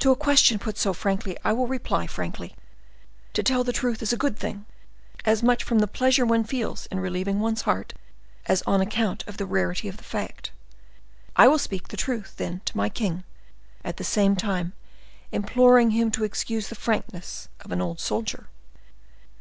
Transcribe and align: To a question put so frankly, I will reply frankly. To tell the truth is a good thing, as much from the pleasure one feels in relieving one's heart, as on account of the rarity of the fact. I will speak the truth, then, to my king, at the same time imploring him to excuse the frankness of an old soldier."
To 0.00 0.10
a 0.10 0.16
question 0.16 0.58
put 0.58 0.76
so 0.76 0.92
frankly, 0.92 1.36
I 1.44 1.52
will 1.52 1.68
reply 1.68 2.08
frankly. 2.08 2.56
To 3.34 3.44
tell 3.44 3.62
the 3.62 3.72
truth 3.72 4.02
is 4.02 4.12
a 4.12 4.16
good 4.16 4.36
thing, 4.36 4.64
as 5.24 5.40
much 5.40 5.62
from 5.62 5.78
the 5.78 5.86
pleasure 5.86 6.26
one 6.26 6.42
feels 6.42 6.86
in 6.86 6.98
relieving 6.98 7.38
one's 7.38 7.62
heart, 7.62 7.94
as 8.46 8.62
on 8.62 8.80
account 8.80 9.22
of 9.28 9.36
the 9.36 9.46
rarity 9.46 9.86
of 9.86 9.98
the 9.98 10.02
fact. 10.02 10.50
I 11.36 11.46
will 11.46 11.60
speak 11.60 11.86
the 11.86 11.96
truth, 11.96 12.34
then, 12.38 12.60
to 12.64 12.76
my 12.76 12.88
king, 12.88 13.22
at 13.84 13.98
the 13.98 14.02
same 14.02 14.34
time 14.34 14.72
imploring 15.30 15.92
him 15.92 16.10
to 16.10 16.24
excuse 16.24 16.66
the 16.66 16.74
frankness 16.74 17.46
of 17.60 17.70
an 17.70 17.80
old 17.80 18.00
soldier." 18.00 18.48